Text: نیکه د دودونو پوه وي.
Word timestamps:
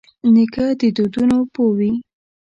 نیکه 0.33 0.65
د 0.79 0.81
دودونو 0.97 1.37
پوه 1.53 1.73
وي. 1.77 1.93